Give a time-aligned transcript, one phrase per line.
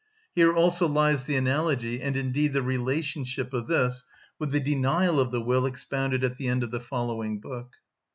[0.33, 4.03] Here also lies the analogy and, indeed, the relationship of this
[4.39, 7.73] with the denial of the will expounded at the end of the following book.